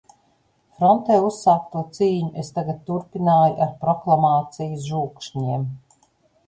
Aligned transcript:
Frontē 0.77 1.17
uzsākto 1.25 1.83
cīņu 1.97 2.31
es 2.45 2.49
tagad 2.57 2.81
turpināju 2.89 3.59
ar 3.67 3.71
proklamāciju 3.85 4.83
žūkšņiem. 4.91 5.71